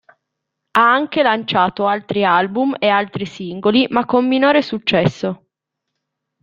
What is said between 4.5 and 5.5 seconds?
successo.